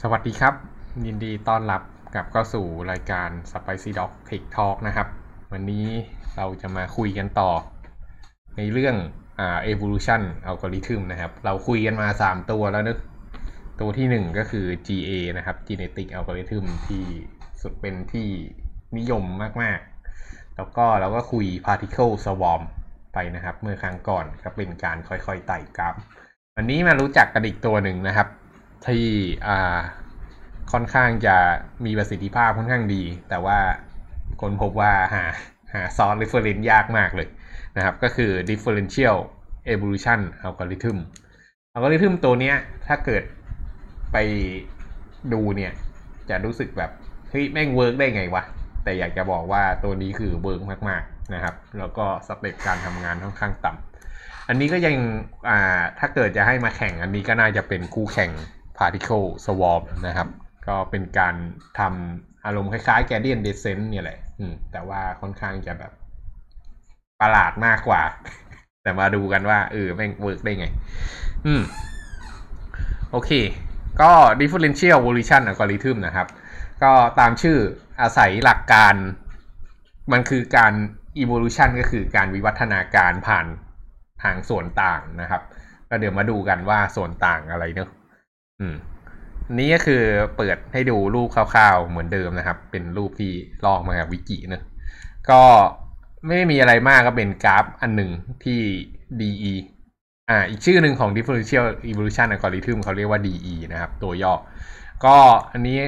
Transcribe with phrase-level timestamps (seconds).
[0.00, 0.54] สวัสดีครับ
[1.06, 1.82] ยินดีต้อนรับ
[2.14, 5.08] กลับเข้าสู่รายการ Spicy Dog Tech Talk นะครับ
[5.52, 5.86] วันนี้
[6.36, 7.50] เราจะมาคุยกันต่อ
[8.56, 8.96] ในเรื่อง
[9.40, 12.98] อ่า evolution algorithm นะครับ เราคุยกันมา 3 ตัวแล้วนึก
[13.80, 17.04] ตัวที่ 1 ก็คือ GA นะครับ genetic algorithm ที่
[17.62, 18.28] สุดเป็นที่
[18.98, 19.24] นิยม
[19.62, 19.80] มาก
[20.18, 22.62] ๆ แล้วก็เราก็คุย particle swarm
[23.14, 25.96] ไปนะครับ เมื่อครั้งก่อนก็เป็นการค่อย ๆ ไต่กราฟ
[26.62, 28.28] วันนี้มารู้จักกันอีกตัวหนึ่งนะครับ
[28.86, 29.06] ที่
[29.46, 29.78] อ่า
[30.72, 31.36] ค่อนข้างจะ
[31.84, 33.58] มีประสิทธิภาพค่อนข้างดี แต่ว่า
[34.40, 35.24] คนพบว่าหา
[35.74, 37.28] หาซอส reference ยากมากเลย
[37.76, 39.16] นะครับ ก็คือ differential
[39.74, 40.98] evolution algorithm
[41.72, 42.56] อัลกอริทึมตัวเนี้ย
[42.86, 43.22] ถ้าเกิด
[44.12, 44.16] ไป
[45.32, 45.72] ดูเนี่ย
[46.30, 46.90] จะรู้สึกแบบ
[47.30, 48.42] เฮ้ย แม่ง work ได้ไงวะ
[48.84, 53.89] แต่อยากจะบอกว่าตัวนี้คือ work มาก ๆ นะครับ แล้วก็ step การทำงานค่อนข้างต่ำ
[54.50, 54.96] อันนี้ก็ยัง
[55.48, 58.30] อ่าถ้าเกิดจะให้มาแข่งอันนี้ก็น่าจะเป็นคู่แข่ง
[58.78, 60.28] particle swarm นะครับ
[60.68, 61.34] ก็เป็นการ
[61.78, 64.18] ทำอารมณ์คล้ายๆ gradient descent เนี่ยแหละ
[64.72, 65.92] แต่ว่าค่อนข้างจะแบบ
[67.20, 68.02] ประหลาดมากกว่า
[68.82, 70.66] แต่มาดูกันว่าเออแม่งเวิร์กได้ไง
[71.46, 71.62] อืม
[73.10, 73.30] โอเค
[74.00, 76.28] ก็ differential evolution algorithm นะครับ
[76.82, 77.56] ก็ตามชื่อ
[78.00, 78.94] อาศัยหลักการ
[80.12, 80.72] มันคือการ
[81.22, 83.46] evolution ก็คือการวิวัฒนาการผ่าน
[84.22, 85.42] ทางส่วนต่างนะครับ
[85.88, 87.88] ก็เดี๋ยวมาดูกันว่าส่วนต่างอะไรเนอะ
[88.60, 88.76] อืม
[89.58, 90.02] นี้ก็คือ
[90.36, 93.32] เปิดให้ดูรูปคร่าวๆเหมือนเดิมนะครับ เป็นรูปที่
[93.64, 94.62] ลอกมาจากวิกิเนอะ
[95.30, 95.42] ก็
[96.26, 98.10] ไม่มีอะไรมากก็เป็นกราฟอันหนึ่ง
[98.44, 98.60] ที่
[99.20, 99.54] DE
[100.30, 104.34] อ่า อีกชื่อหนึ่งของ differential evolution algorithm เขาเรียกว่า DE นะครับ ตัวย่อ
[105.04, 105.16] ก็
[105.52, 105.78] อันนี้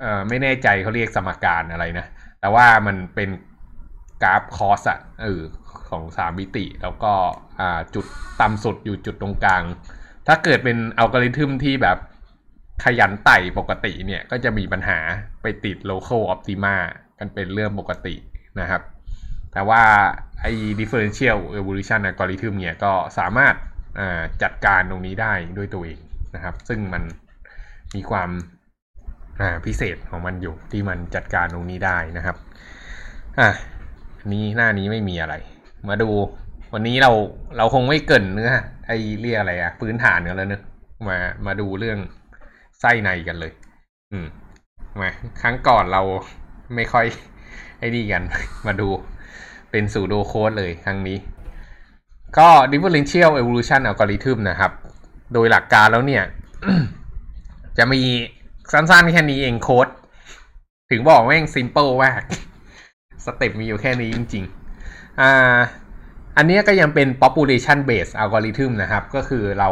[0.00, 2.06] เอ่อไม่แน่ใจเขาเรียกสมการอะไรนะ
[2.40, 3.28] แต่ว่ามันเป็น
[4.22, 5.42] กราฟคอสอะเออ
[5.94, 7.12] ของสามมิติ แล้วก็
[7.94, 8.06] จุด
[8.40, 9.62] ต่ำสุดอยู่จุดตรงกลาง
[10.26, 11.98] ถ้าเกิดเป็นอัลกอริทึมที่แบบ
[12.84, 14.98] ขยันไต่ปกติเนี่ยก็จะมีปัญหา
[15.42, 16.74] ไปติด local optima
[17.18, 18.14] กันเป็นเรื่องปกติ
[18.60, 18.82] นะครับ
[19.52, 19.82] แต่ว่า
[20.40, 23.54] ไอ้ differential evolution algorithm เนี่ยก็สามารถ
[24.42, 25.98] จัดการตรงนี้ได้ด้วยตัวเอง
[26.34, 27.02] นะครับ ซึ่งมัน
[27.94, 28.30] มีความ
[29.66, 32.36] พิเศษของมันอยู่ที่มันจัดการตรงนี้ได้นะครับ
[33.40, 33.48] อะ
[34.32, 35.34] นี้หน้านี้ไม่มีอะไร
[35.88, 36.10] มาดู
[36.72, 37.10] วันนี้เรา
[37.56, 38.50] เราคงไม่เกินเนื้อ
[38.86, 40.62] ไอเรียอะไรอะพื้นฐานกันแล้วเนอะ
[41.08, 41.98] มามาดูเรื่อง
[42.80, 43.52] ไส้ในกันเลย
[44.12, 44.26] อืม
[45.00, 46.02] มาครั้งก่อนเรา
[46.74, 47.06] ไม่ค่อย
[47.78, 48.22] ไอ้นี่กัน
[48.66, 48.88] มาดู
[49.70, 51.18] เป็นสูโดโค้ดเลยครั้งนี้
[52.38, 54.72] ก็ differential evolution algorithm นะครับ
[55.32, 56.24] โดยหลักการแล้วเนี่ย
[57.78, 58.02] จะมี
[58.72, 59.88] สั้นๆแค่นี้เองโค้ด
[60.90, 62.22] ถึงบอกแม่ง simple มาก
[63.24, 64.63] สเต็ปมีอยู่แค่นี้จริง ๆ
[65.20, 65.58] อ่า
[66.36, 69.70] อันนี้ก็ยังเป็น population based algorithm นะครับ ก็คือเรา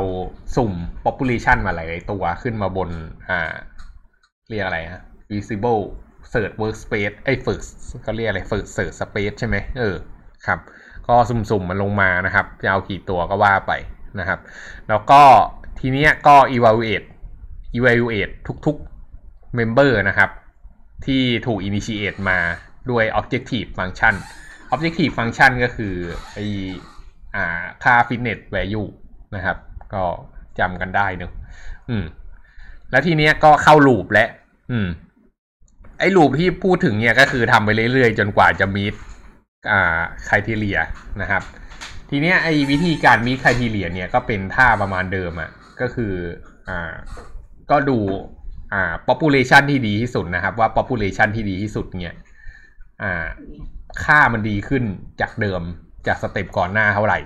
[0.56, 0.72] สุ่ม
[1.04, 2.90] population มาหลายตัวขึ้นมาบน
[3.28, 3.52] อ่า
[4.48, 5.80] เรียกอะไรฮะ visible
[6.32, 7.70] search workspace ไอ้ first
[8.06, 9.96] ก็เรียกอะไร first search space ใช่ไหมเออ
[10.46, 10.58] ครับ
[11.08, 13.72] ก็สุ่มๆมันลงมานะครับ จะเอากี่ตัวก็ว่าไป
[14.18, 14.40] นะครับ
[14.88, 15.22] แล้วก็
[15.80, 17.06] ทีเนี้ยก็ evaluate
[17.78, 18.32] evaluate
[18.66, 20.30] ทุกๆ member นะครับ
[21.06, 22.38] ที่ถูก initiate มา
[22.90, 24.14] ด้วย objective function
[24.72, 25.94] objective function ก็คือ
[26.32, 26.38] ไอ
[27.34, 28.88] อ่าค่า fitness value
[29.34, 29.56] นะครับ
[29.94, 30.02] ก็
[30.58, 31.32] จำกันได้เนอะ
[31.90, 32.04] อืม
[32.90, 34.26] แล้วทีเนี้ยก็เข้าลูปและ
[34.70, 34.88] อืม
[35.98, 38.84] ไอ้ลูปที่พูดถึงเนี่ยก็คือทำไปเรื่อยๆ จนกว่าจะมี
[39.70, 40.78] อ่าครทีเรีย
[41.22, 41.42] นะครับ
[42.10, 45.50] ทีเนี้ยไอ้วิธีการมีครทีเรียเนี่ยก็เป็นท่าประมาณเดิมอะ่ะ
[45.80, 46.14] ก็คือ
[46.68, 46.92] อ่า
[47.70, 47.98] ก็ดู
[48.72, 52.14] อ่า population ที่ดีที่สุดนะครับ ว่า population ที่ดีที่สุดเนี่ย
[53.02, 53.26] อ่า
[54.04, 54.84] ค่ามันดีขึ้น
[55.20, 55.62] จากเดิม
[56.06, 57.18] จากสเต็ปก่อนหน้าเท่าไหร่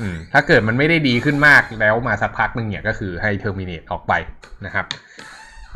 [0.00, 4.12] อืม ถ้าเกิดมันไม่ได้ดีขึ้นมากแล้วมาสักพักหนึ่งเนี่ยก็คือให้ terminate ออกไป
[4.66, 4.86] นะครับ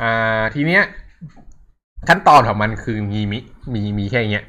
[0.01, 0.83] อ่า ทีเนี้ย
[2.09, 3.39] ขั้นตอนของมันคือมีมี
[3.73, 4.45] มีมีแค่เนี้ย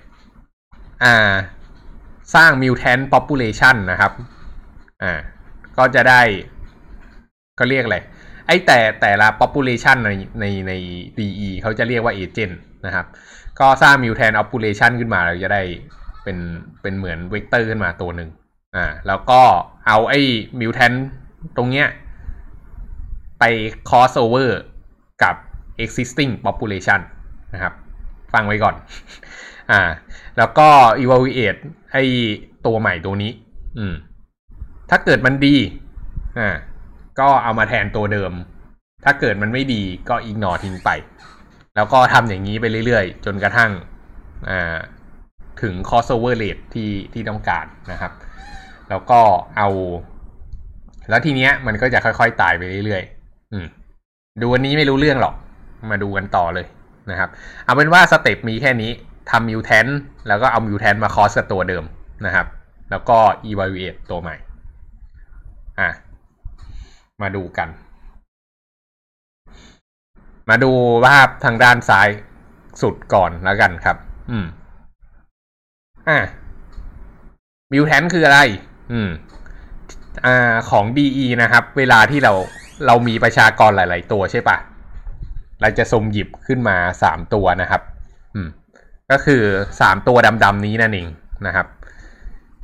[1.05, 1.33] อ่า
[2.34, 4.12] สร้าง mutant population นะครับ
[5.03, 5.12] อ่า
[5.77, 6.22] ก็จะได้
[7.59, 7.99] ก็เรียกอะไร
[8.47, 10.10] ไอ้แต่แต่ละ population ใน
[10.41, 10.72] ในใน
[11.19, 12.54] DE เขาจะเรียกว่า agent
[12.87, 13.07] นะครับ
[13.60, 15.62] ก็สร้าง mutant population ขึ้นมาเราจะได้
[16.24, 16.39] เป็น
[16.83, 18.28] เป็นเหมือนเวกเตอร์ขึ้นมาตัวหนึ่ง
[18.77, 19.41] อ่า แล้วก็
[19.86, 20.21] เอาไอ้
[20.60, 20.97] mutant
[21.57, 21.86] ตรงเนี้ย
[23.39, 23.45] ไป
[23.89, 24.51] crossover
[25.22, 25.34] กับ
[25.84, 27.01] existing population
[27.54, 27.74] นะครับ
[28.33, 28.74] ฟังไว้ก่อน
[29.71, 29.80] อ่า
[30.39, 30.68] แล้วก็
[31.03, 31.60] evaluate
[31.92, 32.04] ไอ้
[32.66, 33.33] ตัวใหม่ตัวนี้
[33.78, 33.95] อืม
[34.91, 35.56] ถ้าเกิดมันดี
[36.39, 36.48] อ่า
[37.21, 38.33] ก็เอามาแทนตัวเดิม
[39.04, 40.91] ถ้าเกิดมันไม่ดีก็ ignore ทิ้งไป
[41.80, 43.71] แล้วก็ทำอย่างนี้ไปเรื่อยๆ จนกระทั่ง
[45.62, 48.12] ถึง crossover rate ที่ที่ต้องการนะครับ
[48.91, 49.21] แล้วก็
[49.56, 49.68] เอา
[51.09, 53.66] แล้วทีเนี้ยมันก็จะค่อยๆตายไปเรื่อยๆ อืม
[54.41, 55.34] ดูวันนี้ไม่รู้เรื่องหรอก
[55.91, 56.66] มาดูกันต่อเลย
[57.10, 57.28] นะครับ
[57.65, 58.91] เอาเป็นว่า step มีแค่นี้
[59.30, 59.87] ทำ mutant
[60.28, 61.84] แล้วก็เอา mutant มา cross กับตัวเดิม
[62.27, 62.47] นะครับ
[62.91, 63.18] แล้วก็
[63.50, 64.36] evaluate ตัวใหม่
[65.80, 65.91] อะ
[67.22, 67.68] มาดูกัน
[70.51, 70.73] มาดู
[71.07, 72.09] ภาพทางด้านซ้าย
[72.83, 73.97] สุดก่อนแล้วกันครับ
[74.31, 74.47] อืม
[76.09, 76.19] อะ
[77.73, 78.41] มิวแทนคืออะไร
[78.93, 79.11] อืม
[80.27, 82.33] อ่า ของ DE นะครับ เวลาที่เรา
[82.87, 84.57] เรามีประชากรหลาย ๆ ตัวใช่ปะ
[85.61, 87.83] เราจะสมหยิบขึ้นมาสามตัวนะครับ
[88.35, 88.49] อืม
[89.11, 89.43] ก็คือ
[89.81, 91.09] สามตัวดำ ๆ นี้นั่นเอง
[91.47, 91.67] นะครับ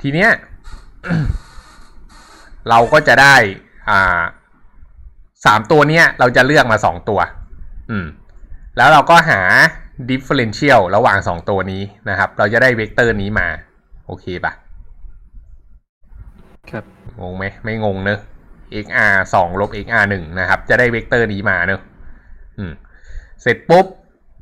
[0.01, 0.29] ทีเนี้ย
[2.69, 3.35] เราก็จะได้
[3.89, 4.21] อ่า
[5.45, 7.19] สามตัวเนี้ย เราจะเลือกมาสองตัว
[7.91, 8.07] อืม
[8.77, 9.41] แล้วเราก็หา
[10.09, 13.47] differential ระหว่างสองตัวนี้นะครับ เราจะได้เวกเตอร์นี้มา
[14.07, 14.53] โอเคปะ
[16.71, 16.83] ครับ
[17.21, 18.19] งงไหมไม่งงเนอะ
[18.85, 21.81] xr สองลบ xr หนึ่งนะครับ จะได้เวกเตอร์นี้มาเนอะ
[22.57, 22.71] อืม
[23.41, 23.85] เสร็จปุ๊บ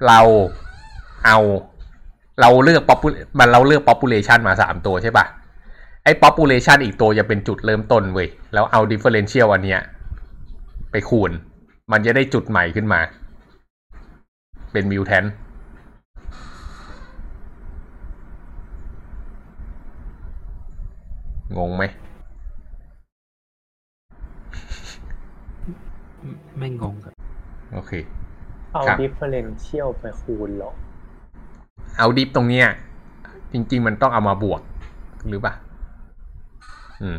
[0.07, 0.19] เรา
[1.25, 1.37] เอา
[2.41, 5.25] เราเลือก popul มันเราเลือก population มาสามตัวใช่ปะ
[6.03, 9.81] ไอ้ population อีกตัวจะเป็นจุดเริ่มต้นเว้ย แล้วเอา differential อันเนี้ย
[10.91, 11.31] ไปคูณ
[11.91, 12.99] มันจะได้จุดใหม่ขึ้นมา
[14.75, 15.27] เป็น mutant
[21.57, 21.83] งงไหม
[26.57, 27.13] ไม่งงครับ
[27.73, 27.91] โอเค
[28.73, 30.71] เอาครับ differential ไปคูณเหรอ
[31.97, 32.67] เอา diff ตรงเนี้ย
[33.51, 34.61] จริง ๆ มันต้องเอามาบวก
[35.29, 35.55] หรือเปล่า
[37.01, 37.17] อืม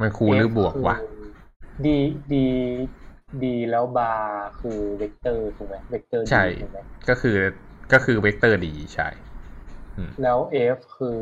[0.00, 0.96] มันคูณหรือบวกวะ
[1.86, 6.78] d d d แล้วบาร์คือเวกเตอร์ถูกไหมเวกเตอร์ใช่ถูกไหม
[7.08, 7.36] ก็คือ
[7.92, 9.08] ก็คือเวกเตอร์ d ใช่
[10.22, 10.38] แล้ว
[10.76, 11.18] f คือ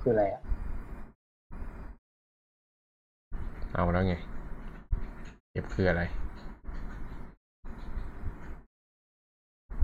[0.00, 0.42] คืออะไรอะ
[3.74, 4.14] เอาแล้วไง
[5.64, 6.02] F คืออะไร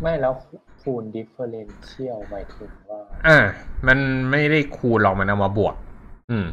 [0.00, 0.34] ไม่แล้ว
[0.82, 3.38] คูณ differential หมายถึงว่า อ่า
[3.86, 3.98] มัน
[4.30, 5.74] ไม่ได้คูณหรอกมันเอามาบวก
[6.30, 6.46] อืม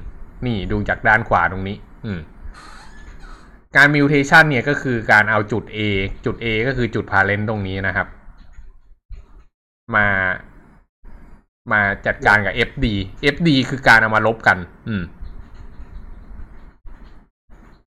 [0.45, 2.19] นี่ดูจากด้านขวาตรงนี้ อืม
[3.75, 5.79] การมิวเทชันเนี่ยก็คือการเอาจุด A
[6.25, 8.07] จุด A ก็คือจุดพาเลนตรงนี้นะครับ
[9.95, 10.07] มา
[11.71, 12.85] มาจัดการกับ FD
[13.33, 15.03] FD คือการเอามาลบกัน อืม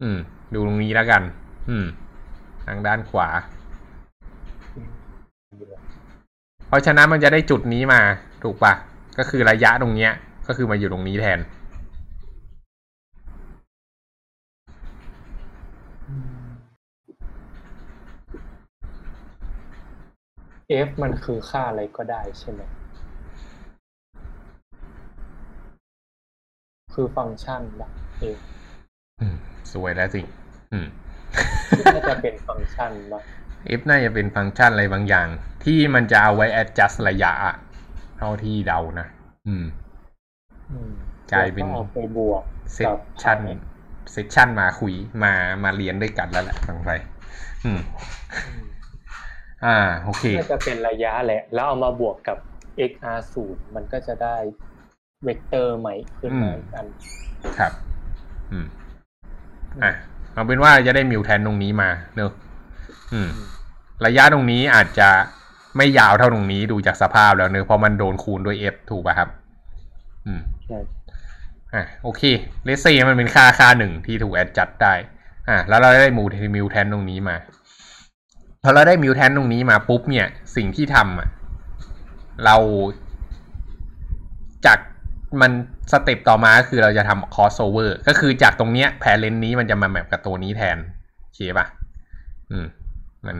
[0.02, 0.18] อืม
[0.52, 1.22] ดูตรงนี้แล้วกัน
[1.70, 1.86] อืม
[2.66, 3.28] ทางด้านขวา
[6.68, 8.00] เพราะฉะนั้นมันจะได้จุดนี้มา
[8.42, 8.72] ถูกปะ
[9.18, 10.12] ก็คือระยะตรงเนี้ย
[10.46, 11.38] ก็คือมาอยู่ตรงนี้แทน
[20.86, 22.60] f มันคือค่าอะไรก็ได้ใช่ไหม
[26.94, 27.88] คือฟังก์ชันปะ
[28.36, 28.38] f
[29.20, 29.36] อืม
[29.72, 30.20] สวยแล้วสิ
[30.72, 30.86] อืม
[31.94, 33.20] น่าจะเป็นฟังก์ชันปะ
[33.78, 35.28] f น่าจะเป็นฟังก์ชันอะไรบางอย่าง
[35.64, 37.54] ที่มันจะเอาไว้ adjust ระยะอะ
[38.18, 39.06] เท่าที่เดานะ
[39.48, 39.64] อืม
[40.72, 40.92] อืม
[41.32, 42.42] กลายเป็นแวเอาไปบวก
[42.74, 43.38] เซกัสบชัน
[44.10, 45.32] เซสชันมาคุยมา
[45.64, 46.90] มาเรียนด้วยกันแล้วแหละฟังไป
[47.64, 47.80] อืม
[49.64, 52.38] อืมอ่าโอเคน่าจะเป็นระยะแหละ แล้วเอามาบวกกับ
[52.90, 54.36] xr ศูนย์มันก็จะได้
[55.24, 56.86] เวกเตอร์ใหม่ขึ้นมาอืมอีกอัน
[57.58, 57.72] ครับ
[58.52, 58.66] อืม
[59.82, 59.92] อะ
[60.32, 62.32] เอาเป็นว่าจะได้มิวแทนตรงนี้มาเนอะ
[63.12, 63.30] อืม
[64.06, 65.08] ระยะตรงนี้อาจจะ
[65.76, 69.28] ไม่ยาวเท่าตรงนี้ดูจากสภาพแล้วเนอะเพราะมันโดนคูณด้วย f ถูกป่ะครับ
[70.26, 70.78] อืมใช่
[71.74, 72.22] อะโอเค
[72.64, 74.94] เลสซี่มันเป็นค่าค่าหนึ่งที่ถูกแอดจัดได้
[75.48, 76.24] อะแล้วเราได้มู
[76.54, 77.36] มิวแทนตรงนี้มา
[78.62, 80.26] พอเราได้มิวแทนตรงนี้มาปุ๊บเนี่ย
[80.56, 81.28] สิ่งที่ทำอะ
[82.44, 82.56] เรา
[84.66, 84.78] จาก
[85.40, 85.52] มัน
[85.92, 90.78] สเต็ปต่อมาก็คือเราจะทำ crossover ก็คือจากตรงเนี้ยแพรเลนนี้มันจะมาแมปกับตัวนี้แทน
[91.20, 91.66] โอเคป่ะ
[92.50, 92.66] อืม
[93.26, 93.36] มัน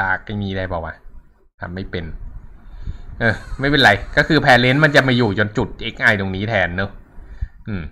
[0.00, 0.94] ลากไอ้นี้ได้ป่าวะ
[1.60, 2.04] ทำไม่เป็น
[3.20, 6.90] เออ ไม่เป็นไร ก็คือแพรเลนมันจะมาอยู่จนจุด xi ตรงนี้แทนเนอะ
[7.68, 7.82] อืม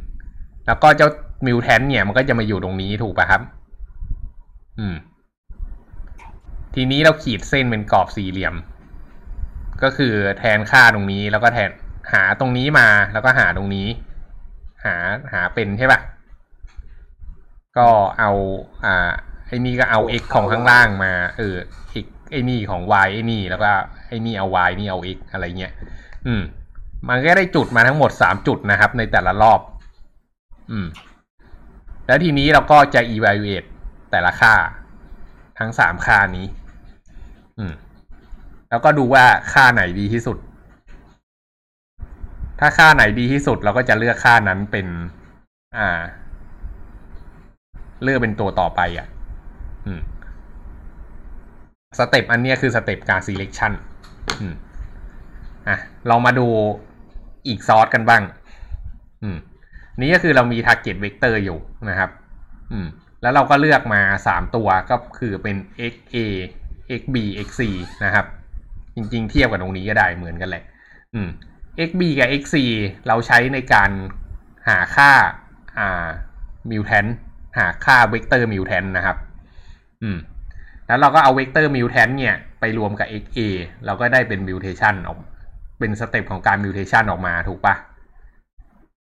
[0.66, 1.08] แล้วก็เจ้า
[1.46, 3.42] มิวแทนเนี่ย มันก็จะมาอยู่ตรงนี้ถูกป่ะครับ
[4.78, 4.94] อืม
[6.78, 8.54] ทีนี้เราขีดเส้นเป็นกรอบสี่เหลี่ยม
[9.83, 11.71] ก็คือแทนค่าตรงนี้แล้วก็แทน
[12.12, 13.88] หาตรงนี้มาแล้วก็หาตรงนี้
[14.85, 14.95] หา
[15.33, 16.00] หาเป็นใช่ป่ะ
[17.78, 18.30] ก็เอา
[18.85, 19.11] อ่า
[19.47, 21.56] ไอ้นี่ก็เอา x ของข้างล่างมา เออ
[22.04, 23.71] x ไอ้นี่ของ y ไอ้นี่แล้วก็
[24.09, 25.73] ไอ้นี่เอา y นี่เอา x อะไรเงี้ย
[26.26, 26.42] อืม
[27.09, 29.61] มันก็ได้จุดมาทั้งหมดสามจุดนะครับ ในแต่ละรอบ
[30.71, 30.87] อืม
[32.06, 33.68] แล้วทีนี้เราก็จะ evaluate
[34.11, 34.54] แต่ละค่า
[35.59, 36.47] ทั้งสามค่านี้
[37.58, 37.72] อืม
[38.68, 40.38] แล้วก็ดูว่าค่าไหนดีที่สุด
[42.60, 44.86] ถ้าค่าไหนดีที่สุดเราก็จะเลือกค่านั้นเป็น
[45.76, 46.00] อ่า
[48.02, 49.06] เลือกเป็นตัวต่อไปอะ
[49.86, 50.00] อืม
[51.98, 53.72] สเต็ปอันนี้คือสเต็ปการ selection
[54.40, 54.54] อืม
[55.68, 55.76] อะ
[56.08, 56.46] เรามาดู
[57.46, 58.22] อีกซอสกันบ้าง
[59.22, 59.36] อืม
[60.00, 61.58] นี่ก็คือเรามี target vector อยู่
[61.88, 62.10] นะครับ
[62.72, 62.86] อืม
[63.22, 66.14] แล้วเราก็เลือกมาสามตัวก็คือเป็น xa
[67.00, 67.16] xb
[67.46, 67.60] xc
[68.04, 68.26] นะครับ
[68.94, 70.64] จริงๆ เทียบกับตรงนี้ก็ได้เหมือนกันแหละ
[71.14, 71.28] อืม
[71.88, 72.56] xb กับ xc
[73.06, 73.90] เราใช้ในการ
[74.68, 75.10] หาค่า
[75.78, 76.06] อ่า
[76.70, 77.10] mutant
[77.58, 79.16] หาค่า vector mutant นะครับ
[80.02, 80.18] อืม
[80.86, 83.38] แล้วเราก็เอา vector mutant เนี่ย ไปรวมกับ xa
[83.86, 85.18] เราก็ได้เป็น mutation ออก
[85.78, 87.74] เป็น step ของการ mutation ออกมาถูกปะ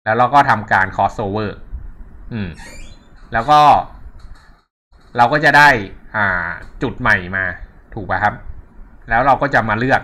[0.04, 1.50] แล้วเราก็ทำการ crossover
[2.34, 2.50] อืม
[3.34, 3.62] แล้วก็
[5.18, 5.70] เราก็จะได้
[6.16, 6.48] อ่า
[6.84, 7.46] จุดใหม่มา
[7.94, 8.36] ถูกป่ะครับ
[9.10, 10.02] แล้วเราก็จะมาเลือก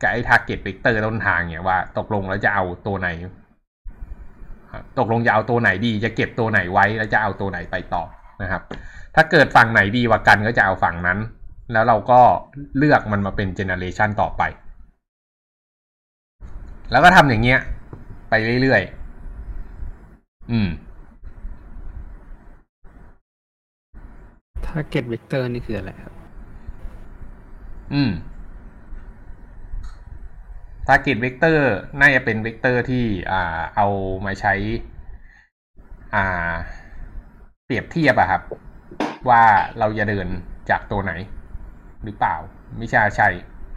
[0.00, 3.08] กับไอ้ target vector ต้นทางเนี่ยว่าตกลงแล้วจะเอาตัวไหน
[4.98, 8.02] ตกลงจะเอาตัวไหนดี จะเก็บตัวไหนไว้แล้วจะเอาตัวไหนไปต่อ
[8.42, 8.62] นะครับ
[9.14, 11.18] ถ้าเกิดฝั่งไหนดีกว่ากันก็จะเอาฝั่งนั้น
[11.72, 12.20] แล้วเราก็
[12.78, 14.42] เลือกมันมาเป็นเจเนอเรชันต่อไป
[16.90, 17.60] แล้วก็ทำอย่างเงี้ย
[18.28, 20.68] ไปเรื่อยๆ อืม
[24.66, 26.14] target vector นี่คืออะไรครับ
[27.92, 28.10] อืม
[30.88, 31.58] target vector
[32.00, 33.86] น่าจะเป็นเวกเตอร์ที่อ่าเอา
[34.26, 34.54] มาใช้
[36.14, 36.24] อ่า
[37.64, 38.42] เปรียบเทียบอะครับ
[39.28, 39.42] ว่า
[39.78, 40.26] เราจะเดิน
[40.70, 41.12] จากตัวไหน
[42.04, 42.36] หรือเปล่า
[42.78, 43.28] ไม่ใช่ใช่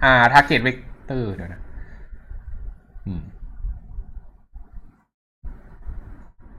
[0.04, 1.62] อ่า target vector เดี๋ยวนะ
[3.08, 3.22] อืม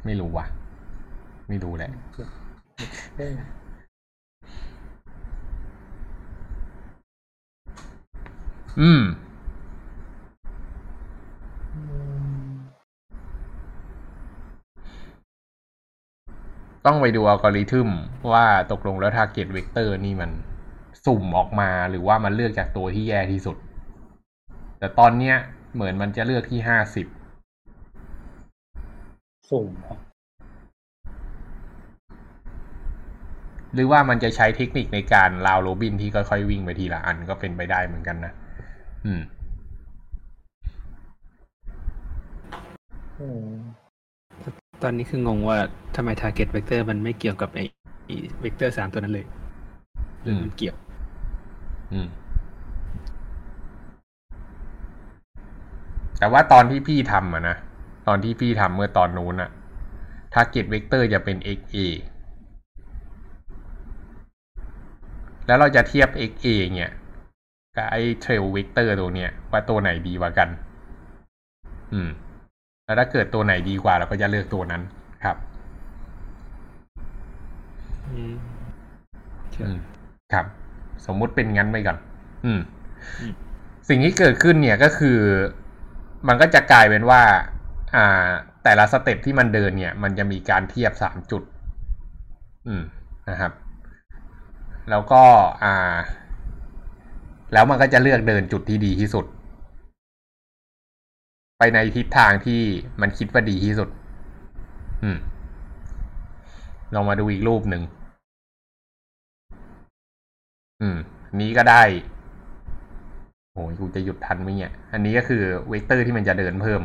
[0.05, 0.47] ไม่รู้ว่ะ
[1.49, 1.91] ไม่รู้แหละ
[8.81, 9.03] อืม
[16.87, 17.89] ต้องไปดูอัลกอริทึม
[18.33, 20.31] ว่าตกลงแล้ว target vector นี่มัน
[21.05, 23.57] สุ่มออกมาหรือว่ามันเลือกจากตัวที่แย่ที่สุด
[24.79, 25.37] แต่ตอนเนี้ย
[25.75, 27.07] เหมือนมันจะเลือกที่ห้าสิบ
[29.51, 29.71] สุ่ม
[33.75, 38.33] หรือว่ามันจะใช้เทคนิคในการราวโรบินที่ค่อยๆวิ่งไปทีละอันก็เป็นไปได้เหมือนกันนะ
[39.07, 39.23] อืม
[43.21, 43.51] อืม
[44.83, 45.59] ตอนนี้คืองงว่า
[45.97, 47.65] ทำไม target vector มันไม่เกี่ยวกับไอ้
[48.41, 49.27] เวกเตอร์สามตัวนั้นเลย
[50.23, 50.77] หรือมันเกี่ยว
[51.93, 52.09] อืม
[56.19, 57.57] แต่ว่าตอนที่พี่ทำอะนะ
[58.09, 59.51] ตอนที่พี่ทำเมื่อตอนนู้นอะ
[60.35, 61.75] target vector จะเป็น xa
[65.47, 66.93] แล้วเราจะเทียบ xa เนี่ย
[67.79, 70.49] กับไอ้ trail vector ตัวเนี้ยว่าตัวไหนดีกว่ากัน
[71.93, 72.09] อืม
[72.85, 74.83] แล้วถ้าเกิดตัวไหนดีกว่าเราก็จะเลือกตัวนั้น
[75.25, 75.37] ครับ
[78.09, 78.35] อืม
[79.63, 79.79] อืม
[80.33, 80.47] ครับ
[81.07, 81.99] สมมุติเป็นงั้นไปก่อน
[82.45, 82.61] อืม
[83.21, 83.33] อืม
[83.89, 85.19] สิ่งที่เกิดขึ้นเนี่ยก็คือ
[86.29, 87.23] มันก็จะกลายเป็นว่า
[87.97, 88.29] อ่า
[88.65, 91.43] แต่ละสเต็ปที่มันเดินเนี่ย มันจะมีการเทียบสามจุด
[92.69, 92.83] อืม
[93.31, 93.53] นะครับ
[94.91, 95.23] แล้วก็
[95.63, 95.97] อ่า
[97.53, 99.25] แล้วมันก็จะเลือกเดินจุดที่ดีที่สุด
[101.59, 102.61] ไปในทิศทางที่
[103.01, 103.89] มันคิดว่าดีที่สุด
[105.03, 105.19] อืม
[106.95, 107.83] ลองมาดูอีกรูปหนึ่ง
[110.81, 110.97] อืม
[111.41, 111.83] นี้ก็ได้
[113.53, 116.83] โอ้ยกูจะหยุดทันไหมเนี่ย อันนี้ก็คือเวกเตอร์ที่มันจะเดินเพิ่ม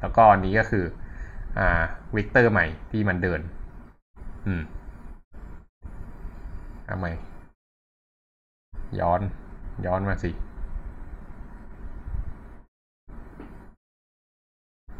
[0.00, 0.84] แล้วก็อันนี้ก็คือ
[1.58, 1.82] อ่า
[2.12, 3.40] เวกเตอร์ใหม่ที่มันเดิน
[4.46, 4.62] อืม
[6.86, 7.12] เอาใหม่
[9.00, 9.20] ย้อน
[9.86, 10.30] ย้อนมาสิ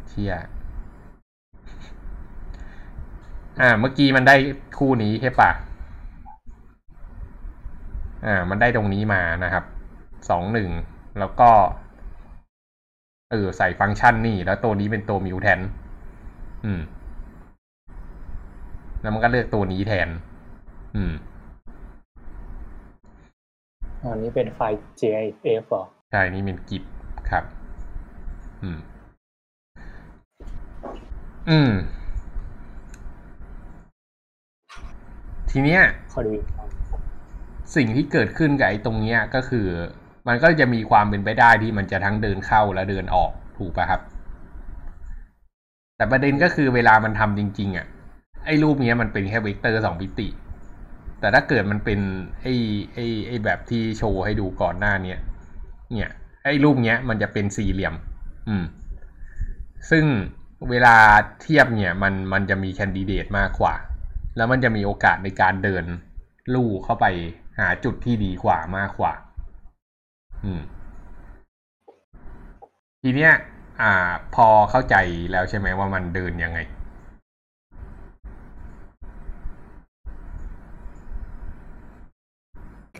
[0.07, 0.33] เชี่ย
[3.61, 4.35] อ่า เมื่อกี้มันได้
[4.77, 5.51] คู่นี้ใช่ปะ
[8.25, 9.63] อ่า มันได้ตรงนี้มานะครับ
[10.29, 10.69] สองหนึ่ง
[11.19, 11.49] แล้วก็
[13.31, 15.59] เออ ใส่ฟังก์ชันนี่ แล้วตัวนี้เป็นตัวมิวแทน
[16.65, 16.81] อืม
[19.01, 20.09] แล้วมันก็เลือกตัวนี้แทน
[20.95, 21.13] อืม
[24.11, 26.83] อันนี้เป็นไฟล์ GIF เหรอใช่ นี่เป็นกิฟ
[27.29, 27.43] ครับ
[28.63, 28.79] อืม
[31.49, 31.71] อืม
[35.51, 35.81] ทีเนี้ย
[36.13, 36.67] ขอดูอีกครั้ง
[37.75, 39.67] สิ่งที่เกิดขึ้นกับไอ้ตรงเนี้ยก็คือ
[40.27, 44.01] มันก็จะมีความเป็นไปได้ที่มันจะทั้งเดินเข้าและเดินออกถูกป่ะครับ
[45.97, 47.85] แต่ประเด็นก็คือเวลามันทำจริง ๆอะ
[48.45, 50.27] ไอ้รูปเนี้ยมันเป็นแค่เวกเตอร์สองมิติ
[51.25, 51.99] แต่ถ้าเกิดมันเป็น
[52.41, 52.53] ไอ้
[52.93, 55.19] ไอ้ไอ้แบบที่โชว์ให้ดูก่อนหน้าเนี้ย
[55.97, 56.11] เนี่ย
[56.43, 57.95] ไอ้รูปเนี้ยมันจะเป็นสี่เหลี่ยม
[58.49, 58.65] อืม
[59.89, 60.05] ซึ่ง
[60.69, 60.95] เวลา
[61.41, 63.75] เทียบเนี่ย มันมันจะมีแคนดิเดตมากกว่า
[64.37, 65.83] แล้วมันจะมีโอกาสในการเดิน
[66.53, 67.05] ลู่เข้าไป
[67.59, 69.13] หาจุดที่ดีกว่ามากกว่า
[70.45, 70.61] อืม
[73.01, 73.33] ทีเนี้ย
[73.81, 73.91] อ่า
[74.35, 74.95] พอเข้าใจ
[75.31, 76.61] แล้วใช่ไหมว่ามันเดินยังไง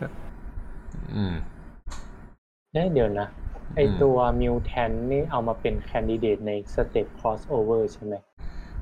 [0.02, 0.12] รับ
[1.14, 1.34] อืม
[2.72, 3.28] เอ๊ะเดี๋ยวนะ
[3.76, 8.14] ไออืมตัวมิวแทนนี่เอามาเป็นแคนดิเดตในสเต็ป crossover ใช่ไหม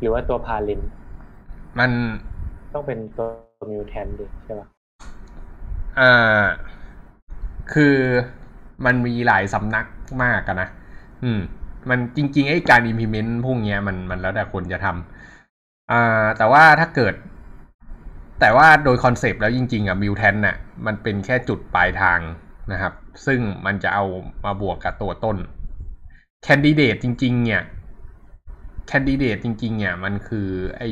[0.01, 0.81] หรือว่าตัว parent
[1.79, 1.91] มัน
[2.73, 3.29] ต้องเป็นตัว
[3.71, 4.67] mutant ดิใช่ปะ
[6.01, 6.45] อ่า
[7.73, 7.97] คือ
[8.85, 9.87] มันมีหลายสำนัก
[10.23, 10.69] มากอะนะ
[11.25, 11.41] อืม
[11.91, 17.15] มันจริง ๆ ไอ้การ implement พวกเนี้ยมันมันแล้วแต่คนจะทำอ่าแต่ว่าถ้าเกิด
[18.41, 22.21] แต่ว่าโดยคอนเซปต์แล้วจริงๆอะ mutant น่ะมันเป็นแค่จุดปลายทาง
[22.73, 22.93] นะครับ
[23.27, 24.05] ซึ่งมันจะเอา
[24.45, 25.37] มาบวกกับตัวต้น
[26.43, 27.63] แคนดิเดตจริง ๆ เนี่ย
[28.87, 30.49] แคนดิเดตจริง ๆ เนี่ยมันคือ
[30.79, 30.89] ไอ้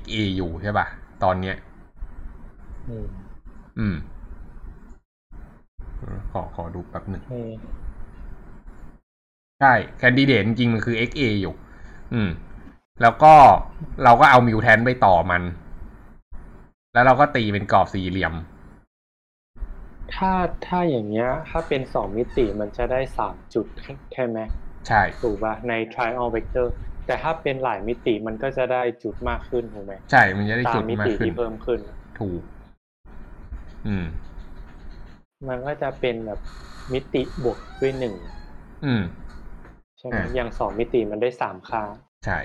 [0.00, 0.86] XA อยู่ใช่ป่ะ
[1.22, 1.56] ตอนเนี้ย
[2.88, 3.06] อืม
[3.78, 3.96] อืม
[6.32, 7.52] ขอขอดูแป๊บหนึ่งเออ
[9.60, 11.54] ใช่แคนดิเดตจริง ๆ มันคือ XA อยู่
[12.14, 12.30] อืม
[13.02, 13.34] แล้วก็
[14.04, 15.42] เราก็เอามิวแทนไปต่อมัน
[16.94, 18.34] แล้วเราก็ตีเป็นกรอบสี่เหลี่ยม
[20.14, 20.32] ถ้า
[20.66, 23.66] ถ้าอย่างเงี้ย ถ้าเป็นสองมิติมันจะได้สามจุด
[24.12, 24.38] ใช่ไหม
[24.88, 26.66] ใช่ถูกป่ะใน triangle vector
[27.06, 31.80] แต่ถ้าเป็นหลายมิติมันก็จะได้จุดมากขึ้นถูกไหมใช่ มันจะได้ตาจุมดมิมากติขึ้นที่เพิ่มขึ้น
[32.18, 32.42] ถูก
[33.86, 34.04] อืม
[35.48, 36.40] มันก็จะเป็นแบบ
[36.92, 38.14] มิติบวกด้วยหนึ่ง
[38.84, 39.02] อืม
[39.98, 41.82] ใช่ไหมอ่าอย่างสองมิติมันได้สามค่า
[42.24, 42.38] ใช่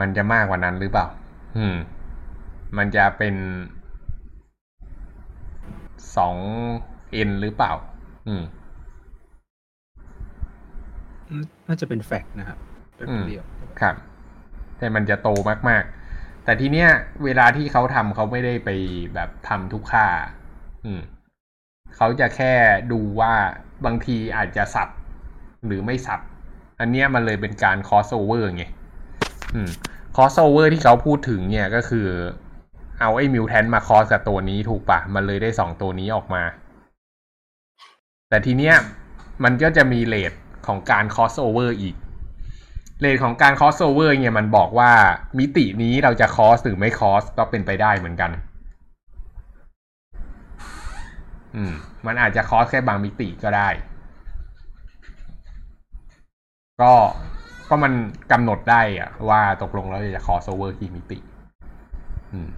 [0.00, 1.06] มันจะมากกว่านั้นหรือเปล่า
[1.58, 1.76] อืม
[2.76, 3.34] มันจะเป็น
[6.16, 6.36] สอง
[7.12, 7.72] เอ็นหรือเปล่า
[8.28, 8.42] อืม
[11.68, 12.58] น่าจะเป็นแฟกต์นะครับ
[12.94, 13.44] แฟกอืมต์เดียว
[13.80, 13.94] ครับ
[14.78, 15.28] แต่มันจะโต
[15.68, 15.82] มาก
[16.14, 16.88] ๆ แต่ทีเนี้ย
[17.24, 18.70] เวลาที่เขาทำเขาไม่ได้ไป
[19.14, 20.06] แบบทำทุกค่า
[20.86, 21.00] อืม
[21.96, 22.52] เขาจะแค่
[22.92, 23.32] ดูว่า
[23.86, 24.88] บางทีอาจจะสับ
[25.66, 26.20] หรือไม่สับ
[26.80, 28.64] อันเนี้ยมันเลยเป็นการ crossover ไง
[29.54, 29.70] อืม
[30.20, 32.08] crossover ที่เขาพูดถึงเนี่ยก็คือ
[33.00, 36.42] เอาไอ้มิวแทนมาคอสกับตัวนี้ถูกปะมันเลยได้สองตัวนี้ออกมา
[38.28, 38.74] แต่ทีเนี้ย
[39.44, 40.32] มันก็จะมีเลท
[40.66, 41.94] ของการ crossover อีก
[43.00, 44.92] เลทของการ crossover เนี่ยมันบอกว่า
[45.38, 48.30] มิตินี้เราจะ cross หรือไม่ cross ก็เป็นไปได้เหมือนกัน
[51.54, 51.72] อืม
[52.06, 53.68] มันอาจจะ cross แค่บางมิติก็ได้
[56.82, 56.92] ก็
[57.68, 57.92] ก็มัน
[58.32, 61.18] กำหนดได้อะว่าตกลงแล้วจะ crossover กี่มิติ
[62.32, 62.48] อืม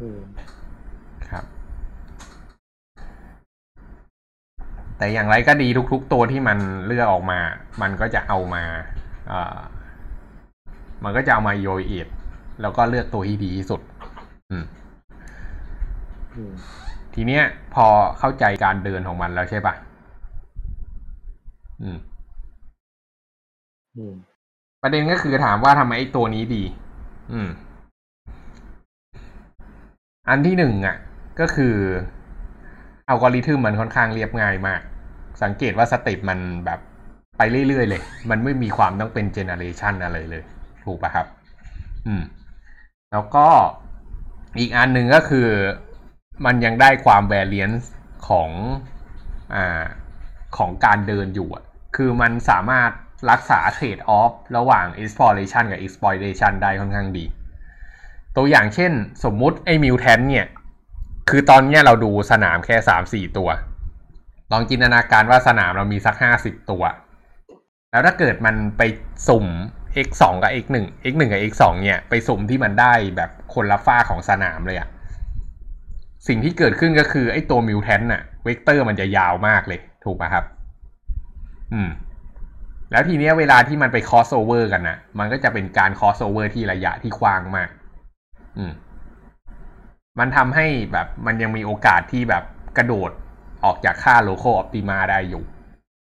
[0.00, 0.20] อืม
[1.30, 1.44] ครับ
[4.98, 7.40] แต่อย่างไรก็ดีทุก ๆ ตัวที่มันเลือกออกมา
[7.82, 8.64] มันก็จะเอามา
[9.28, 9.58] เอ่อ
[11.04, 12.08] มันก็จะเอามาโยยเอท
[12.60, 13.80] แล้วก็เลือกตัวที่ดีที่สุด
[14.50, 14.64] อืม
[16.36, 16.52] อืม
[17.14, 17.42] ทีเนี้ย
[17.74, 17.86] พอ
[18.18, 19.74] เข้าใจการเดินของมันแล้วใช่ปะ
[21.82, 22.13] อืมอืม
[24.82, 26.62] ประเด็นก็คือถามว่าทำไมไอ้ตัวนี้ดี
[27.32, 27.48] อืม
[30.28, 30.96] อันที่หนึ่งอะ
[31.40, 31.76] ก็คือ
[33.08, 34.80] อัลกอริทึมมันค่อนข้างเรียบง่ายมาก
[35.42, 36.80] สังเกตว่าสเต็ปมันแบบ
[37.38, 40.42] ไปเรื่อยๆเลย มันไม่มีความต้องเป็นเจเนอเรชันอะไรเลย
[40.84, 41.26] ถูกปะครับ
[42.06, 42.22] อืม
[43.12, 43.46] แล้วก็
[44.58, 45.48] อีกอันหนึ่งก็คือ
[46.44, 47.84] มันยังได้ความ variance
[48.28, 48.50] ของ
[49.54, 49.84] อ่า
[50.56, 51.64] ของการเดินอยู่อะ
[51.96, 52.90] คือมันสามารถ
[53.30, 57.24] รักษาเทรดออฟระหว่าง exploration กับ exploitation ได้ค่อนข้างดี
[58.36, 58.92] ตัวอย่างเช่น
[59.24, 60.46] สมมุติไอ้มิวแทนเนี่ย
[61.30, 63.48] คือตอนเนี้ยเราดูสนามแค่สามสี่ตัว
[64.52, 66.82] ลองจินตนาการว่าสนามเรามีสักห้าสิบตัว
[67.90, 68.82] แล้วถ้าเกิดมันไป
[69.28, 69.46] สุ่ม
[70.06, 74.88] x สองกับ x หนึ่ง x หนึ่งกับ x สองเนี่ย ไปสุ่มที่มันได้แบบคนละฝ้าของสนามเลยอะ
[76.28, 80.44] สิ่งที่เกิดขึ้นก็คือไอ้ตัวมิวแทนน่ะ เวกเตอร์มันจะยาวมากเลย ถูกป่ะครับ
[81.72, 81.88] อืม
[82.94, 87.68] แล้วทีเนี้ยเวลาที่มันไป cross over กันนะมันก็จะเป็นการ cross over ที่ระยะที่กว้างมาก
[88.58, 88.72] อืม
[90.18, 92.44] มันทำให้แบบมันยังมีโอกาสที่แบบ
[92.76, 93.10] กระโดด
[93.64, 95.44] ออกจากค่า local optima ได้อยู่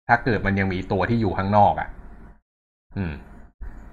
[0.09, 1.88] ถ้าเกิดมันยังมีตัวที่อยู่ข้างนอกอะ่ะ
[2.97, 3.12] อืม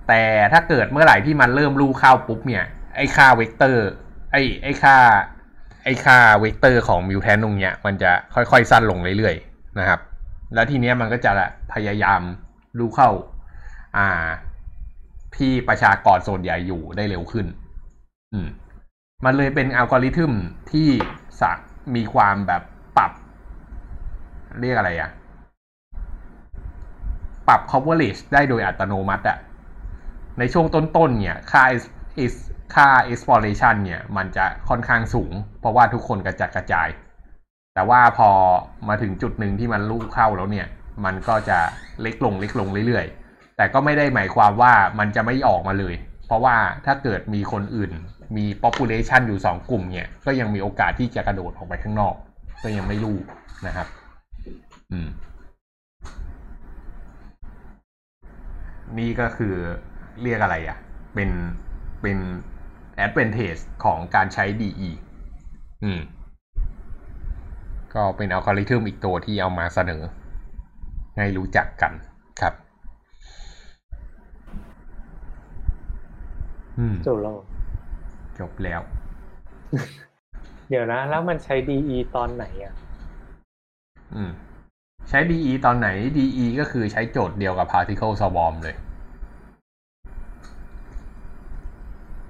[0.08, 0.22] แต่
[0.54, 2.64] ถ้าเกิดเมื่อไหร่ที่มันเริ่มลู่เข้าปุ๊บเนี่ย
[2.96, 3.88] ไอ้ค่าเวกเตอร์
[4.32, 4.98] ไอ้ ไอ้ค่า
[5.84, 10.00] ไอ้ค่าเวกเตอร์ของ mutant ตรงเนี้ย มันจะค่อยๆสั้นลงเรื่อยๆนะครับ
[10.54, 11.32] แล้วทีเนี้ยมันก็จะ
[11.74, 12.22] พยายาม
[12.80, 13.10] ลู่เข้า
[13.98, 14.28] อ่า
[15.38, 17.46] ที่ประชากรส่วนใหญ่อยู่ได้เร็วขึ้น
[18.34, 18.48] อืม
[19.26, 20.34] มันเลยเป็นอัลกอริทึม
[20.72, 20.90] ที่
[21.42, 21.58] สัก
[21.96, 22.64] มีความแบบ
[22.98, 23.12] ปรับ
[24.60, 25.12] เรียกอะไรอะ
[27.48, 29.38] ปรับ coverage ได้โดยอัตโนมัติอะ
[30.40, 31.64] ในช่วงต้นๆ เนี่ยค่า
[32.24, 32.36] is
[32.76, 36.90] ค่า exploration เนี่ย มันจะค่อนข้างสูง เพราะว่าทุกคนกระจัดกระจาย
[37.76, 38.30] แต่ว่าพอ
[38.88, 40.68] มาถึงจุดหนึ่งที่มันลูกเข้าแล้วเนี่ย
[41.06, 41.60] มันก็จะ
[42.02, 45.96] เล็กลงเล็กลงเรื่อยๆ แต่ก็ไม่ได้หมายความว่ามันจะไม่ออกมาเลย
[46.28, 46.56] เพราะว่า
[46.86, 47.92] ถ้าเกิดมีคนอื่น
[48.38, 52.16] มี population อยู่สองกลุ่มเนี่ย ก็ยังมีโอกาสที่จะกระโดดออกไปข้างนอก
[52.64, 53.18] ก็ยังไม่รู้
[53.68, 53.88] นะครับ
[54.92, 55.10] อืม
[58.98, 59.56] นี่ก็คือ
[60.22, 60.78] เรียกอะไรอะ่ะ
[61.14, 61.30] เป็น
[62.02, 62.18] เป็น
[63.06, 64.90] advantage ของการใช้ DE
[65.84, 66.00] อืม
[67.96, 70.04] ก็เป็นอัลกอริทึมอีกตัวที่เอามาเสนอ
[71.16, 71.94] ให้รู้จักกัน
[72.40, 72.54] ครับ
[76.80, 77.38] อืมจบแล้ว
[78.40, 78.82] จบแล้ว
[80.70, 82.74] เดี๋ยวนะ แล้วมันใช้ DE ตอนไหนอะ
[84.16, 84.32] อืม
[85.10, 88.76] ใช้ DE ตอนไหน DE ก็คือใช้โจทย์เดียวกับ particle swarm เลย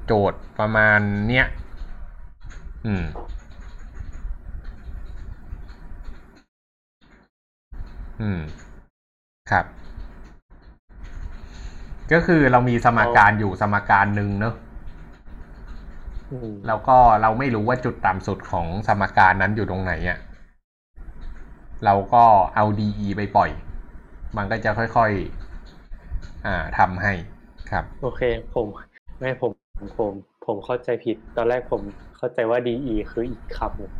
[0.05, 1.45] โจทย์ประมาณเนี้ย
[2.85, 3.05] อืม
[8.21, 8.41] อืม
[9.51, 9.65] ครับ
[12.13, 14.55] ก็คือเรามีสมการอยู่สมการหนึ่งเนอะ
[16.31, 20.19] อืมแล้วก็เราไม่รู้ว่าจุดต่ำสุดของสมการนั้นอยู่ตรงไหนอะ่ะ
[21.85, 22.23] เราก็
[22.55, 23.49] เอา DE ไปปล่อย
[24.37, 27.13] มันก็จะค่อยๆ อ่าทำให้
[27.71, 28.21] ครับ โอเค
[28.55, 28.67] ผม
[29.19, 29.51] ไม่ผม
[29.97, 30.11] ผม
[30.45, 31.81] ผมเข้าใจผิด ตอนแรกผม
[32.17, 33.91] เข้าใจว่า DE คืออีกคำหนึ่ง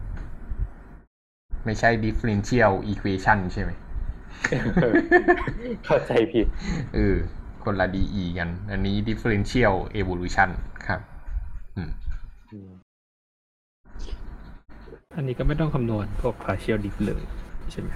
[1.65, 3.71] ไม่ใช่ differential equation ใช่ไหม
[5.85, 6.45] เข้าใจผิด
[6.95, 7.15] เออ
[7.63, 10.49] คนละ DE กัน อันนี้ differential evolution
[10.87, 10.99] ครับ
[11.75, 11.89] อืม
[12.51, 12.69] อืม
[15.15, 17.23] อันนี้ก็ไม่ต้องคำนวณพวก partial dip เลย
[17.71, 17.89] ใช่ไหม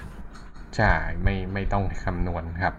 [0.75, 2.73] ใช่ไม่ไม่ต้องคำนวณครับ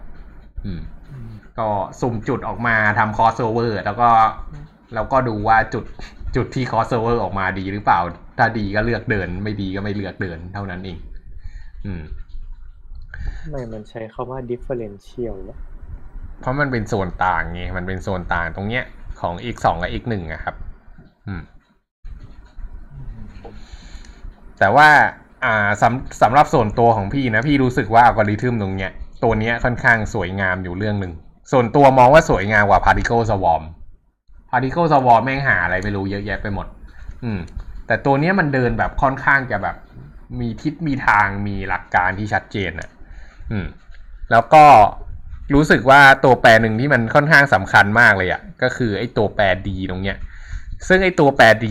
[0.65, 1.67] อืมอืม ก็
[2.01, 4.09] สุ่มจุดออกมาทำ crossover แล้วก็
[4.95, 5.85] แล้วก็ดูว่าจุด
[6.35, 7.99] จุดที่ crossover ออกมาดีหรือเปล่า
[8.37, 10.97] ถ้าดีก็เลือกเดิน ไม่ดีก็ไม่เลือกเดินเท่านั้นเอง
[11.85, 12.20] อืมทำ
[13.49, 15.37] ไมมันใช้คำว่า differential
[16.39, 18.83] เพราะมันเป็นส่วนต่างไง มันเป็นส่วนต่างตรงเนี้ย
[19.21, 20.55] ของ x สองกับ x หนึ่งอะครับ
[21.27, 21.41] อืม
[24.59, 24.89] แต่ว่า
[25.45, 28.91] อ่าสำสำหรับส่วนตัวของพี่นะ พี่รู้สึกว่าอัลกอริทึมตรงเนี้ย
[29.23, 31.13] ตัวเนี้ยค่อนข้างสวยงามอยู่เรื่องหนึ่ง
[31.51, 33.63] ส่วนตัวมองว่าสวยงามกว่า particle swarm
[34.49, 36.67] particle swarm แม่งหาอะไรไม่รู้เยอะแยะไปหมด
[37.23, 37.39] อืม
[37.87, 39.75] แต่ตัวเนี้ยมันเดินแบบค่อนข้างจะแบบ
[40.39, 42.89] มีทิศมีทางมีหลักการที่ชัดเจนอะ
[43.51, 43.65] อืม
[44.31, 44.65] แล้วก็
[45.53, 50.17] รู้สึกว่าตัวแปรหนึ่งที่มันค่อนข้างสำคัญมากเลยอะ่ะ ก็คือไอ้ตัวแปร d ตรงเนี้ย
[50.87, 51.65] ซึ่งไอ้ตัวแปร d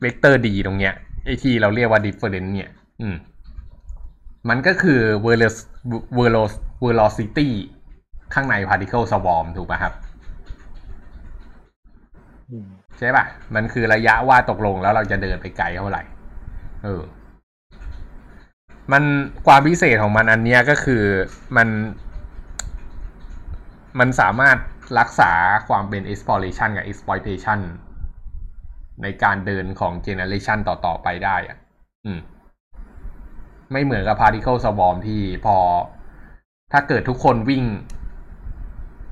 [0.00, 0.94] เวกเตอร์ d ตรงเนี้ย
[1.24, 2.70] ไอ้ที่เราเรียกว่า difference เนี่ย
[3.00, 3.16] อืม
[4.48, 5.56] มันก็คือ velos
[6.18, 6.52] velos
[6.84, 7.48] velocity
[8.34, 9.92] ข้างใน particle swarm ถูกป่ะครับ
[12.50, 12.68] อืม
[12.98, 16.02] ใช่ป่ะ มันคือระยะว่าตกลงแล้วเราจะเดินไปไกลเท่าไหร่
[16.84, 17.02] เออ
[18.92, 19.04] มัน
[19.46, 21.04] ความพิเศษของมันอันเนี้ยก็คือ
[21.56, 21.68] มัน
[23.98, 24.56] มันสามารถ
[24.98, 25.32] รักษา
[25.68, 27.60] ความเป็น exploration กับ exploitation
[29.02, 31.58] ในการเดินของ generation ต่อ ๆ ไปได้อะ
[32.06, 32.20] อืม
[33.72, 35.56] ไม่เหมือนกับ particle swarm ที่พอ
[36.72, 37.64] ถ้าเกิดทุกคนวิ่ง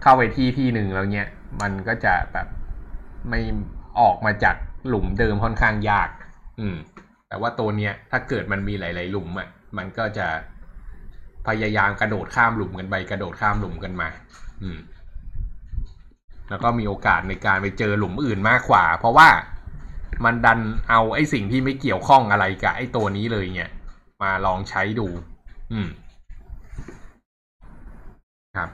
[0.02, 1.26] เข้าไปที่ที่หนึ่งแล้วเนี้ย
[1.60, 2.46] มันก็จะแบบ
[3.28, 3.40] ไม่
[4.00, 4.56] ออกมาจาก
[4.88, 6.08] หลุมเดิมค่อนข้างยาก
[6.60, 6.76] อืม
[7.28, 10.28] แต่ว่าตัวเนี้ย ถ้าเกิดมันมีหลาย ๆ หลุมอะ มันก็จะ
[11.46, 14.08] พยายามกระโดดข้ามหลุมกันไปกระโดดข้ามหลุมกันมา
[14.62, 14.78] อืม
[16.48, 19.28] แล้วก็มีโอกาสในการไปเจอหลุมอื่นมากกว่า เพราะว่า
[20.24, 23.70] มันดันเอาไอ้สิ่งที่ไม่เกี่ยวข้องอะไรกับไอ้ตัวนี้เลยเนี่ย
[24.22, 25.08] มาลองใช้ดู
[25.72, 25.88] อืม
[28.56, 28.70] ครับ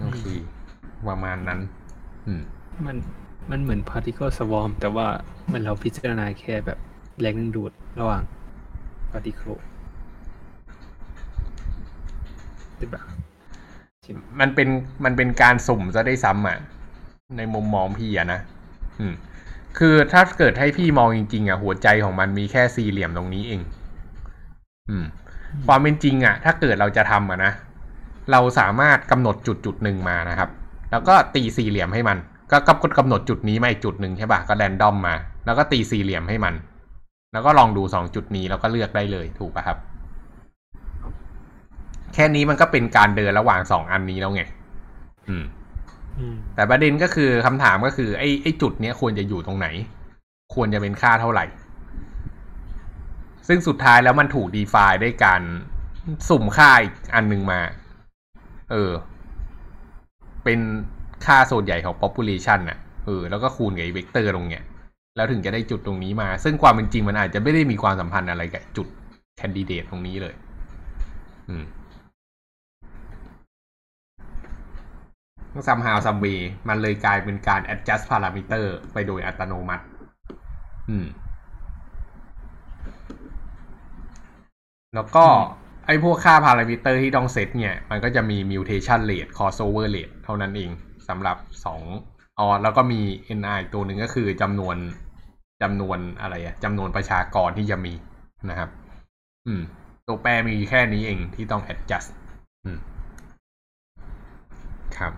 [0.00, 0.22] โอเค
[1.08, 1.60] ประมาณนั้น
[2.26, 2.42] อืม
[2.86, 2.96] มัน
[3.50, 5.06] มันเหมือน particle swarm แต่ว่า
[5.52, 6.78] มันเราพิจารณาแค่แบบ
[7.20, 8.22] แรงดึงดูดระหว่าง
[9.12, 9.60] particle
[12.78, 13.02] หรือเปล่า
[14.02, 14.68] ใช่ไหมมันเป็น
[15.04, 16.58] มันเป็นการสุ่มซะได้ซ้ำอะ
[17.36, 18.40] ในมุมมองพี่อะนะ
[19.00, 19.14] อืม
[19.78, 23.60] คือถ้าเกิดให้พี่มองจริง ๆ อะ หัวใจของมันมีแค่สี่เหลี่ยมตรงนี้เอง
[24.90, 25.04] อืม
[25.66, 27.52] ความเป็นจริง อะ ถ้าเกิดเราจะทำอะนะ
[28.32, 30.50] เราสามารถกำหนดจุดจุดหนึ่งมานะครับ
[30.90, 32.18] แล้วก็ตีสี่เหลี่ยมให้มัน
[32.50, 36.54] ก็ก็กำหนดจุดนี้มาอีกจุดหนึ่งใช่ปะก็แรนดอมมา แล้วก็ตีสี่เหลี่ยมให้มัน
[37.32, 39.78] แล้วก็ลองดูสองจุดนี้แล้วก็เลือกได้เลยถูกปะครับ
[42.14, 44.42] แค่นี้มันก็เป็นการเดินระหว่างสองอันนี้แล้วไง
[45.28, 45.44] อืม
[46.18, 49.68] อืมแต่ประเด็นก็คือคำถามก็คือไอ้ไอ้จุดเนี้ยควรจะอยู่ตรงไหน
[50.54, 51.44] ควรจะเป็นค่าเท่าไหร่
[53.48, 55.42] ซึ่งสุดท้ายแล้วมันถูกดีฟายด้วยการ
[56.28, 57.60] สุ่มค่าอีกอันหนึ่งมา
[58.70, 58.92] เออ
[60.44, 60.60] เป็น
[61.26, 64.62] ค่าส่วนใหญ่ของ population น่ะเออ แล้วก็คูณกับไอ้เวกเตอร์ตรงเนี้ย
[65.16, 68.86] แล้วถึงจะได้จุดตรงนี้มา ซึ่งความเป็นจริงมันอาจจะไม่ได้มีความสัมพันธ์อะไรกับจุด
[69.36, 70.34] แคนดิเดตตรงนี้เลย
[71.48, 71.64] อืม
[75.68, 76.26] somehow someway
[76.68, 79.84] มันเลยกลายเป็นการ adjust parameter ไปโดยอัตโนมัติ
[80.90, 81.06] อืม
[84.94, 85.26] แล้วก็
[85.86, 90.70] ไอ้พวกค่าพารามิเตอร์ที่ต้องเซตเนี่ย มันก็จะมี mutation rate crossover rate เท่านั้นเอง
[91.08, 91.82] สำหรับสอง
[92.38, 93.00] อ๋อแล้วก็มี
[93.44, 94.76] ni ตัวหนึ่งก็คือจำนวน
[95.62, 97.92] จำนวนอะไรอะจำนวนประชากรที่จะมี
[98.50, 98.70] นะครับ
[99.46, 99.62] อืม
[100.06, 102.08] ตัวแปรมีแค่นี้เองที่ต้อง adjust
[102.64, 102.78] อืม
[104.98, 105.12] ครับ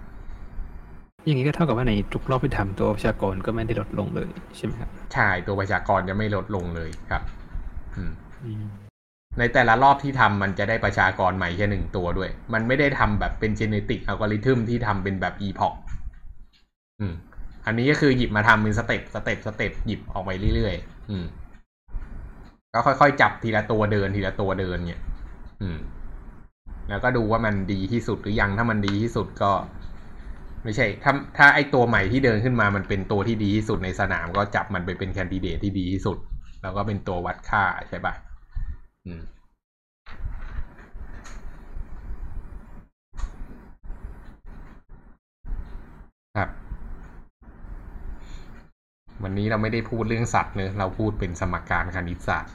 [1.24, 7.22] อย่างนี้ก็เท่ากับว่าในทุกรอบที่ทำตัวประชากรก็ไม่ได้ลดลงเลยใช่ไหมครับ ใช่ ตัวประชากรจะไม่ลดลงเลยครับ
[7.96, 8.12] อืม
[8.44, 8.66] อืม
[9.38, 15.76] ในแต่ละรอบที่ทำมันจะได้ประชากรใหม่แค่หนึ่งตัวด้วย มันไม่ได้ทำแบบเป็น genetic algorithm ที่ทำเป็นแบบ epoch
[17.00, 17.14] อืม
[17.66, 21.24] อันนี้ก็คือหยิบมาทำเป็น step step step หยิบออกไปเรื่อยๆอืม
[22.74, 25.02] ก็ค่อยๆจับทีละตัวเดินทีละตัวเดินเนี่ย
[25.62, 25.78] อืม
[26.88, 29.52] แล้วก็ดูว่ามันดีที่สุดหรือยังถ้ามันดีที่สุดก็
[30.64, 36.18] ไม่ใช่ ถ้าถ้าไอ้ตัวใหม่ที่เดินขึ้นมามันเป็นตัวที่ดีที่สุดในสนาม ก็จับมันไปเป็นแคนดิเดตที่ดีที่สุด
[36.62, 38.14] แล้วก็เป็นตัววัดค่าใช่ปะ
[39.06, 39.22] อืม
[46.36, 46.63] ครับ
[49.24, 52.52] วันนี้เราไม่ได้พูดเรื่องสัตว์เนอะเราพูดเป็นสมการคณิตศาสตร์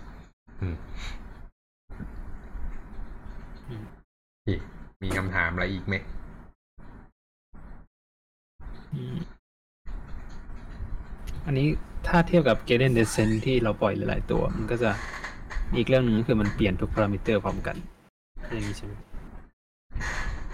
[0.62, 0.76] อืม
[3.70, 3.84] อืม
[4.30, 4.50] โอเค
[5.04, 5.96] มีคำถามอะไรอีกไหม
[8.94, 9.18] อืม
[11.46, 11.68] อันนี้
[12.08, 14.92] ถ้าเทียบกับ gradient descent ที่เราปล่อยหลาย ๆ ตัว มันก็จะ
[15.70, 17.76] มีอีกเรื่องหนึ่งก็คือมันเปลี่ยนทุกพารามิเตอร์พร้อมกัน
[18.54, 18.94] อย่างนี้ใช่ไหม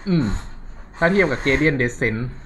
[0.08, 0.26] อืม
[0.98, 2.18] ถ้าเทียบกับ gradient descent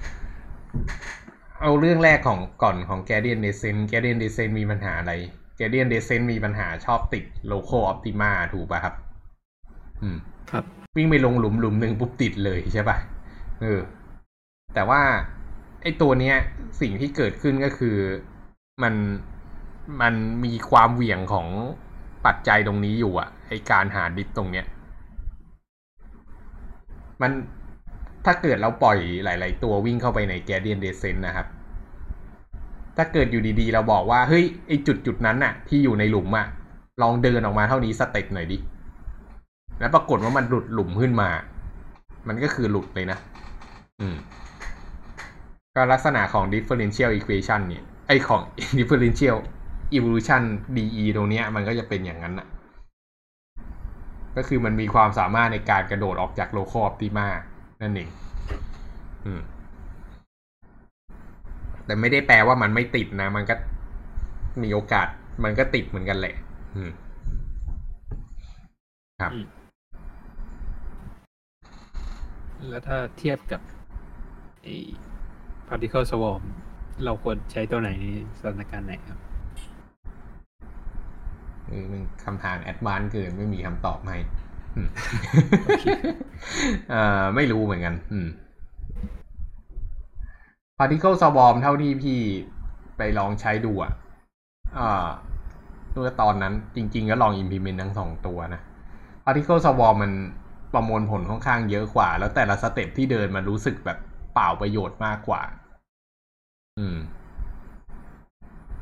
[1.63, 5.13] อาเรื่องแรกของก่อนของ gradient descent gradient descent มีปัญหาอะไร
[5.57, 8.95] gradient descent มีปัญหาชอบติด local optima ถูกป่ะครับ
[10.01, 10.17] อืม
[10.51, 10.63] ครับ
[10.97, 12.97] วิ่งไปลงหลุมหลุมหนึ่งปุ๊บติดเลยใช่ป่ะ
[13.61, 13.81] เออ
[14.73, 15.01] แต่ว่า
[15.81, 16.35] ไอ้ตัวเนี้ย
[16.81, 17.97] สิ่งที่เกิดขึ้นก็คือ
[18.83, 18.93] มัน
[20.01, 20.13] มัน
[20.45, 21.47] มีความเหวี่ยงของ
[22.25, 24.65] ปัจจัยตรงนี้อยู่อะไอ้การหา diff ตรงเนี้ย
[27.21, 27.31] มัน
[28.25, 31.47] ถ้าเกิดเราปล่อยหลาย ๆ ตัววิ่งเข้าไปในแกเดียนเดซ n นนะครับ
[32.97, 36.47] ถ้าเกิดอยู่ดี ๆ เราบอกว่า เฮ้ยไอ้จุดจุดๆนั้นน่ะ ที่อยู่ในหลุมอะ
[37.01, 38.57] ลองเดินออกมาเท่านี้ step หน่อยดิ
[39.79, 41.29] แล้วปรากฏว่ามันหลุดหลุมขึ้นมา
[42.27, 43.17] มันก็คือหลุดเลยนะ
[44.01, 44.15] อืม
[45.75, 48.41] ก็ลักษณะของ differential equation เนี่ย ไอของ
[48.77, 49.37] differential
[49.97, 50.41] evolution
[50.75, 52.47] DE ตรงเนี้ย มันก็จะเป็นอย่างนั้นนะ
[54.37, 57.27] ก็คือมันมีความสามารถในการกระโดดออกจาก local optima
[57.81, 58.09] นั่นเอง
[59.25, 59.41] อืม
[61.85, 63.55] แต่ไม่ได้แปลว่ามันไม่ติดนะ มันก็
[64.63, 65.07] มีโอกาส
[65.43, 66.35] มันก็ติดเหมือนกันแหละ
[66.75, 66.91] อืม
[69.21, 69.45] ครับอืม
[72.69, 73.61] แล้วถ้าเทียบกับ
[74.61, 74.75] ไอ้
[75.67, 76.43] particle swarm
[77.05, 78.05] เราควรใช้ตัวไหนใน
[78.39, 79.19] สถานการณ์ไหนครับ
[81.67, 84.17] เออมันคำถาม advance เกินไม่มีคำตอบให้
[84.75, 84.89] อืม
[85.65, 85.85] โอเค
[86.89, 88.27] เอ่อไม่รู้เหมือนกัน อืม
[90.77, 92.19] particle swarm เท่าที่พี่
[92.97, 93.91] ไปลองใช้ดูอะ
[94.77, 95.07] อ่า
[95.91, 98.61] เมื่อตอนนั้นจริง ๆ ก็ลอง implement ทั้งสองตัวนะ
[99.23, 100.11] particle swarm มัน
[100.73, 103.97] ประมวลผลค่อนข้างเยอะกว่า แล้วแต่ละ step ที่เดินมันรู้สึกแบบ
[104.33, 105.41] เปล่าประโยชน์มากกว่า
[106.79, 106.97] อืม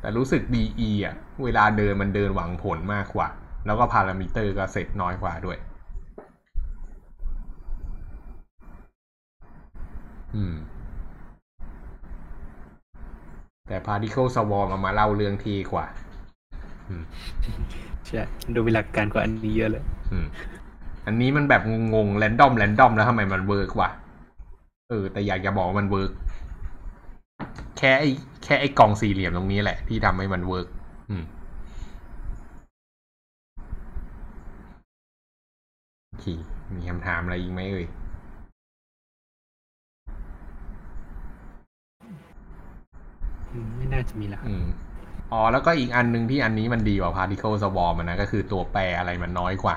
[0.00, 3.28] แต่รู้สึก DE อะ เวลาเดินมันเดินหวังผลมากกว่า
[3.66, 5.58] แล้วก็พารามิเตอร์ก็เซ็ตน้อยกว่าด้วย
[10.36, 10.54] อืม
[13.68, 15.86] แต่ particle swarm เอามาเล่าเรื่องดีกว่า
[16.88, 17.04] อืม
[18.06, 18.22] ใช่
[18.54, 20.26] ดูมีหลักการกว่าอันนี้เยอะเลย อืม
[21.06, 21.62] อันนี้มันแบบ
[21.94, 23.90] งงๆ random random แล้วทำไมมัน work วะ
[24.90, 26.12] เออ แต่อยากจะบอกว่ามัน work
[27.78, 28.10] แค่ไอ้
[28.44, 30.68] แค่ไอ้กล่องสี่เหลี่ยมตรงนี้แหละ ที่ทำให้มัน work
[31.10, 31.24] อืม
[36.08, 36.26] โอเค
[36.76, 37.86] มีคำถามอะไรอีกไหมเอ่ย
[43.52, 44.42] อืมไม่ น่าจะมีแล้ว
[45.32, 49.76] อ๋อ แล้วก็อีกอันหนึ่งที่อันนี้มันดีกว่า particle swarm นะก็คือตัวแปรอะไรมันน้อยกว่า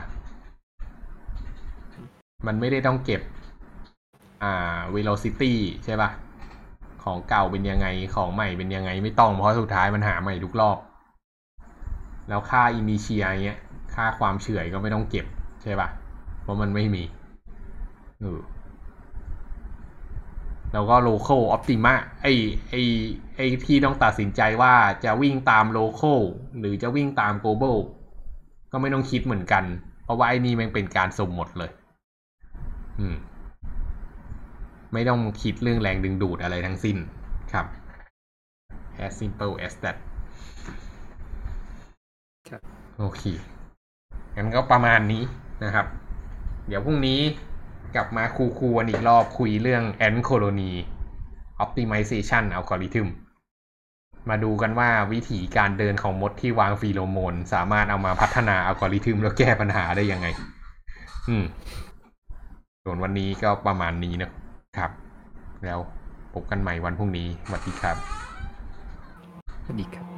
[2.47, 3.21] มันไม่ได้ต้องเก็บ
[4.43, 5.54] อ่า velocity
[5.86, 6.10] ใช่ป่ะ
[7.04, 10.78] ของเก่าเป็นยังไงของใหม่เป็นยังไงไม่ต้อง เพราะสุดท้ายมันหาใหม่ทุกรอบ
[12.30, 13.60] แล้วค่า inertia เงี้ย
[13.95, 15.26] ค่าความเฉื่อยก็ไม่ต้องเก็บ
[15.62, 15.89] ใช่ป่ะ
[16.41, 17.04] เพราะมันไม่มี
[18.19, 18.39] เออ
[20.73, 22.27] แล้วก็ local optima ไอ
[22.69, 22.75] ไอ
[23.36, 24.73] ไอที่ต้องตัดสินใจว่า
[25.05, 26.19] จะวิ่งตาม local
[26.59, 27.77] หรือจะวิ่งตาม global
[28.71, 29.63] ก็ไม่ต้องคิดเหมือนกัน
[30.03, 31.71] เพราะว่าไอ้นี่มันเป็นการสุ่มหมดเลย
[32.99, 33.15] อืม
[34.93, 36.97] ไม่ต้องคิดเรื่องแรงดึงดูดอะไรทั้งสิ้น
[37.53, 37.65] ครับ
[39.05, 39.97] as simple as that
[42.49, 42.62] ครับ
[42.99, 43.21] โอเค
[44.36, 45.23] งั้นก็ประมาณนี้
[45.63, 45.86] นะครับ
[46.67, 47.19] เดี๋ยวพรุ่งนี้
[47.95, 50.71] กลับมาคูคูกันอีกรอบคุยเรื่อง Ant Colony
[51.63, 53.08] Optimization Algorithm
[54.29, 60.27] มาดูกันว่าวิธีการเดินของมดที่วางฟีโรโมน สามารถเอามาพัฒนาอัลกอริทึมแล้วแก้ปัญหาได้ยังไง
[61.27, 61.43] อืม
[62.84, 64.29] ส่วนวันนี้ก็ประมาณนี้นะ
[64.77, 64.91] ครับ
[65.65, 65.79] แล้ว
[66.34, 67.97] พบกันใหม่วันพรุ่งนี้สวัสดีครับ
[69.65, 70.12] สวัสดีครับ